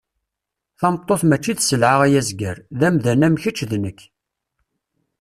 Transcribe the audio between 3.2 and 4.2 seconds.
am keč d nek.